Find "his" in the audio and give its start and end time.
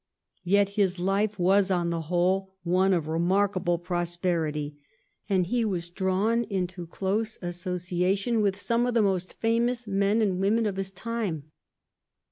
0.69-0.97, 10.77-10.91